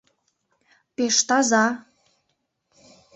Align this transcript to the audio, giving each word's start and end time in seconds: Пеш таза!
Пеш 0.95 1.15
таза! 1.27 1.65